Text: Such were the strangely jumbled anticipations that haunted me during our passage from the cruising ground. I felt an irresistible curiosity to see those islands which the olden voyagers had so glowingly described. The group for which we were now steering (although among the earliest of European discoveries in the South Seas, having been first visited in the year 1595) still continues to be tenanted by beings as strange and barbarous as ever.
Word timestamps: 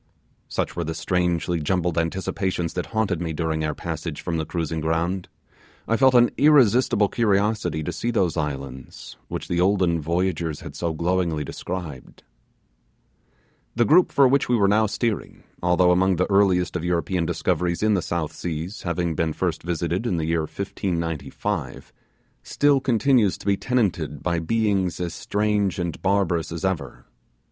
Such 0.47 0.75
were 0.75 0.83
the 0.83 0.95
strangely 0.95 1.59
jumbled 1.59 1.95
anticipations 1.95 2.73
that 2.73 2.87
haunted 2.87 3.21
me 3.21 3.33
during 3.33 3.63
our 3.63 3.75
passage 3.75 4.21
from 4.21 4.37
the 4.37 4.47
cruising 4.47 4.81
ground. 4.81 5.29
I 5.87 5.95
felt 5.95 6.15
an 6.15 6.31
irresistible 6.39 7.07
curiosity 7.07 7.83
to 7.83 7.91
see 7.91 8.09
those 8.09 8.35
islands 8.35 9.15
which 9.27 9.47
the 9.47 9.61
olden 9.61 10.01
voyagers 10.01 10.61
had 10.61 10.75
so 10.75 10.93
glowingly 10.95 11.43
described. 11.43 12.23
The 13.75 13.85
group 13.85 14.11
for 14.11 14.27
which 14.27 14.49
we 14.49 14.55
were 14.55 14.67
now 14.67 14.87
steering 14.87 15.43
(although 15.61 15.91
among 15.91 16.15
the 16.15 16.27
earliest 16.31 16.75
of 16.75 16.83
European 16.83 17.27
discoveries 17.27 17.83
in 17.83 17.93
the 17.93 18.01
South 18.01 18.33
Seas, 18.33 18.81
having 18.81 19.13
been 19.13 19.33
first 19.33 19.61
visited 19.61 20.07
in 20.07 20.17
the 20.17 20.25
year 20.25 20.41
1595) 20.47 21.93
still 22.41 22.79
continues 22.81 23.37
to 23.37 23.45
be 23.45 23.55
tenanted 23.55 24.23
by 24.23 24.39
beings 24.39 24.99
as 24.99 25.13
strange 25.13 25.77
and 25.77 26.01
barbarous 26.01 26.51
as 26.51 26.65
ever. 26.65 27.05